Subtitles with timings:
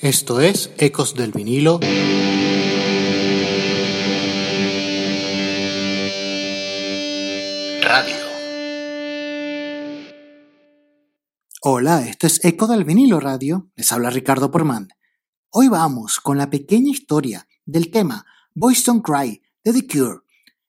[0.00, 1.80] Esto es Ecos del vinilo.
[7.82, 8.14] Radio.
[11.62, 13.72] Hola, esto es Eco del vinilo radio.
[13.74, 14.86] Les habla Ricardo Porman.
[15.50, 18.24] Hoy vamos con la pequeña historia del tema
[18.54, 20.20] Boys Don't Cry de The Cure.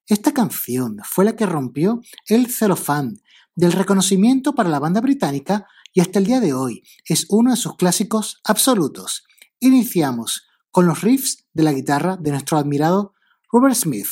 [0.07, 3.21] Esta canción fue la que rompió el celofán
[3.53, 5.67] del reconocimiento para la banda británica
[5.99, 9.25] y hasta el día de hoy es uno de sus clásicos absolutos.
[9.59, 13.15] Iniciamos con los riffs de la guitarra de nuestro admirado
[13.51, 14.07] Robert Smith.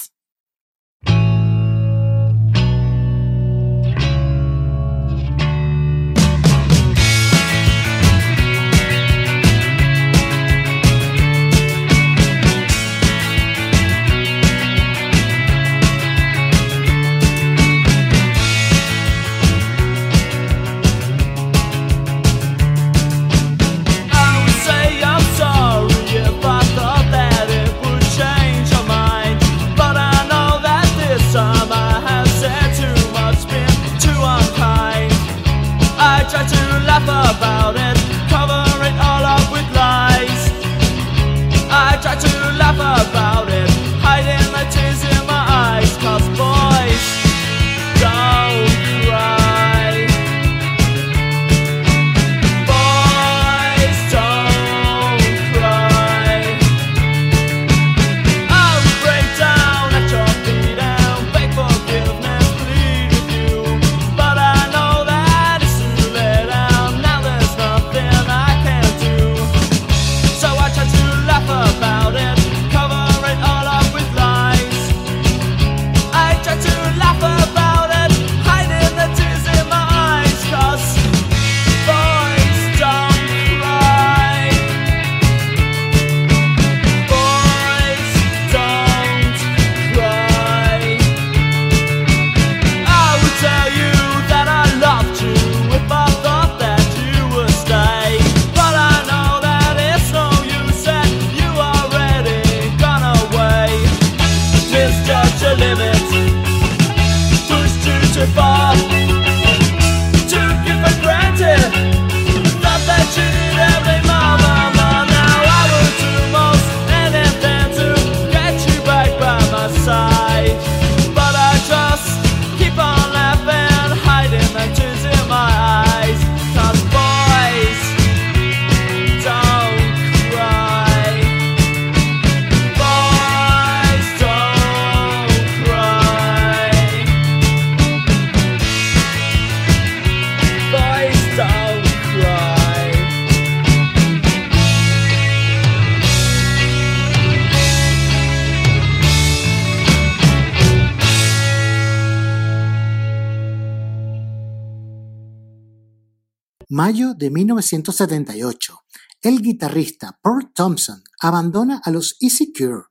[156.78, 158.84] Mayo de 1978.
[159.24, 162.84] El guitarrista Paul Thompson abandona a los Easy Cure.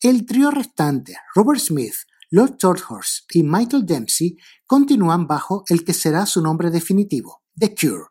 [0.00, 1.96] El trío restante, Robert Smith,
[2.30, 4.36] Lord Tolhurst y Michael Dempsey,
[4.68, 8.04] continúan bajo el que será su nombre definitivo, The Cure.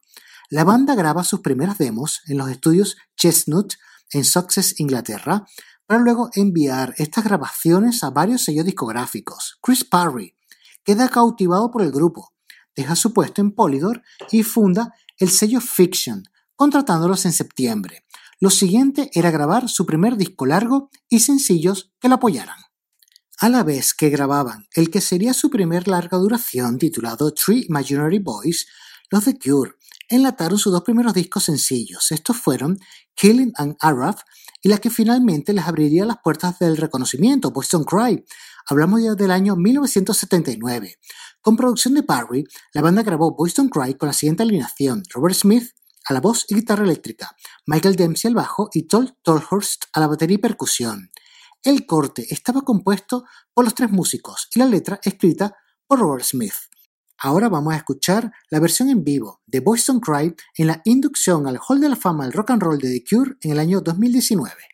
[0.50, 3.76] La banda graba sus primeras demos en los estudios Chestnut
[4.12, 5.46] en Sussex, Inglaterra,
[5.86, 9.58] para luego enviar estas grabaciones a varios sellos discográficos.
[9.62, 10.36] Chris Parry
[10.84, 12.34] queda cautivado por el grupo,
[12.76, 16.24] deja su puesto en Polydor y funda el sello Fiction,
[16.56, 18.06] contratándolos en septiembre.
[18.40, 22.58] Lo siguiente era grabar su primer disco largo y sencillos que lo apoyaran.
[23.40, 28.20] A la vez que grababan el que sería su primer larga duración titulado Three Imaginary
[28.20, 28.68] Boys,
[29.10, 29.72] los The Cure
[30.10, 32.12] enlataron sus dos primeros discos sencillos.
[32.12, 32.80] Estos fueron
[33.16, 34.16] Killing an Arab
[34.62, 38.24] y la que finalmente les abriría las puertas del reconocimiento, Boys Don't Cry.
[38.68, 40.98] Hablamos ya del año 1979.
[41.44, 45.36] Con producción de Parry, la banda grabó Boys Don't Cry con la siguiente alineación: Robert
[45.36, 45.72] Smith
[46.06, 47.36] a la voz y guitarra eléctrica,
[47.66, 51.12] Michael Dempsey al bajo y Toll Tolhurst a la batería y percusión.
[51.62, 55.54] El corte estaba compuesto por los tres músicos y la letra escrita
[55.86, 56.56] por Robert Smith.
[57.18, 61.46] Ahora vamos a escuchar la versión en vivo de Boys Don't Cry en la inducción
[61.46, 63.82] al Hall de la Fama del Rock and Roll de The Cure en el año
[63.82, 64.73] 2019.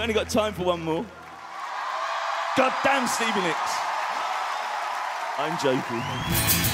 [0.00, 1.04] We've only got time for one more.
[2.56, 3.72] God damn Stevie Nicks.
[5.36, 6.69] I'm joking.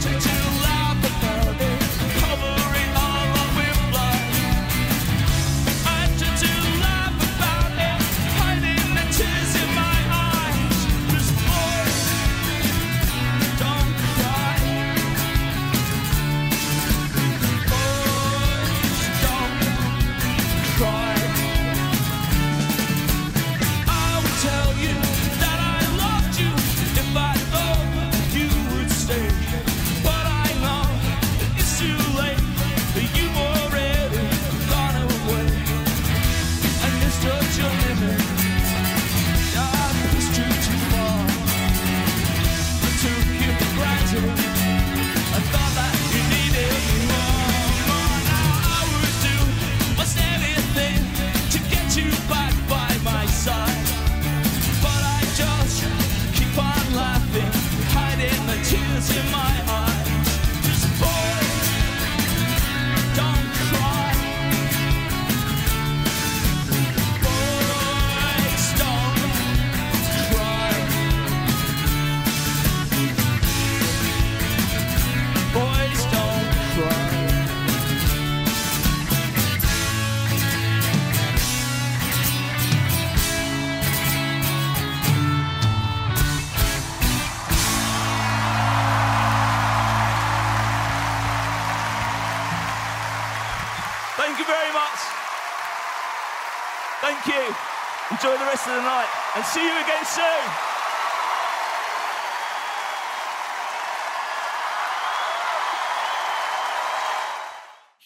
[0.00, 0.39] to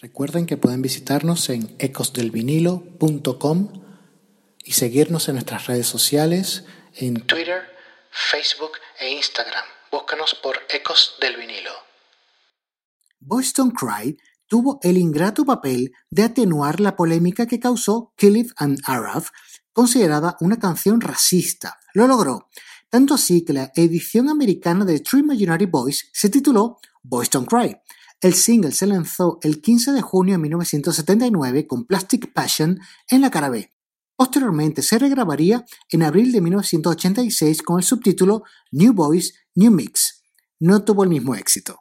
[0.00, 3.84] Recuerden que pueden visitarnos en ecosdelvinilo.com
[4.62, 7.62] y seguirnos en nuestras redes sociales en Twitter,
[8.10, 9.64] Facebook e Instagram.
[9.90, 11.72] Búscanos por Ecos del Vinilo.
[13.18, 19.30] Boston Cry tuvo el ingrato papel de atenuar la polémica que causó Kill and Araf,
[19.74, 21.76] considerada una canción racista.
[21.92, 22.48] Lo logró,
[22.88, 27.76] tanto así que la edición americana de Three Imaginary Boys se tituló Boys Don't Cry.
[28.22, 33.30] El single se lanzó el 15 de junio de 1979 con Plastic Passion en la
[33.30, 33.70] cara B.
[34.16, 40.22] Posteriormente se regrabaría en abril de 1986 con el subtítulo New Boys, New Mix.
[40.60, 41.80] No tuvo el mismo éxito.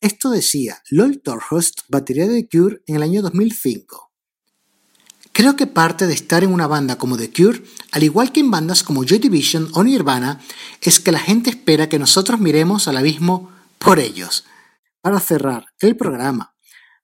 [0.00, 4.05] Esto decía Lloyd Torhurst, batería de Cure, en el año 2005.
[5.36, 7.62] Creo que parte de estar en una banda como The Cure,
[7.92, 10.40] al igual que en bandas como Joy Division o Nirvana,
[10.80, 14.46] es que la gente espera que nosotros miremos al abismo por ellos.
[15.02, 16.56] Para cerrar el programa,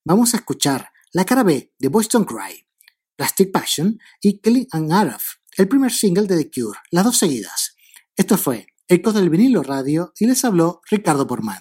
[0.02, 2.66] vamos a escuchar la cara B de Boston Cry,
[3.16, 7.76] Plastic Passion y Kelly and Araf, el primer single de The Cure, las dos seguidas.
[8.16, 11.60] Esto fue Ecos del vinilo radio y les habló Ricardo Porman.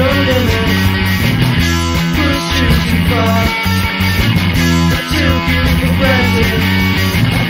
[0.00, 0.04] I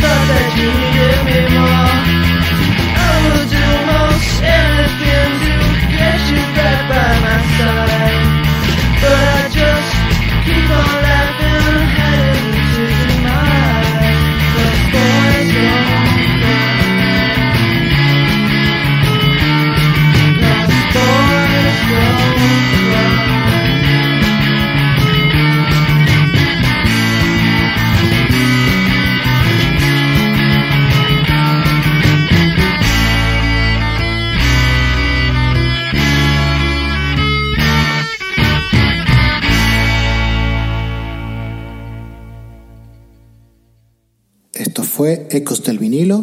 [0.00, 0.87] thought that you.
[45.08, 46.22] Ecos del Vinilo.